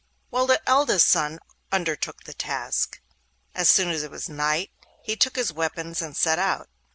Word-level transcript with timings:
Well, 0.31 0.47
the 0.47 0.67
eldest 0.67 1.07
son 1.07 1.37
undertook 1.71 2.23
the 2.23 2.33
task. 2.33 2.99
As 3.53 3.69
soon 3.69 3.89
as 3.91 4.01
it 4.01 4.09
was 4.09 4.27
night, 4.27 4.71
he 5.03 5.15
took 5.15 5.35
his 5.35 5.53
weapons 5.53 6.01
and 6.01 6.17
set 6.17 6.39
out. 6.39 6.69